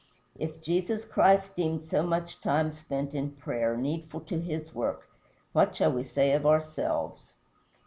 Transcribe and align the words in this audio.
If 0.35 0.63
Jesus 0.63 1.05
Christ 1.05 1.55
deemed 1.55 1.87
so 1.87 2.01
much 2.01 2.41
time 2.41 2.71
spent 2.71 3.13
in 3.13 3.33
prayer 3.33 3.77
needful 3.77 4.21
to 4.21 4.39
his 4.39 4.73
work, 4.73 5.07
what 5.53 5.75
shall 5.75 5.91
we 5.93 6.03
say 6.03 6.31
of 6.31 6.43
ourselves? 6.43 7.33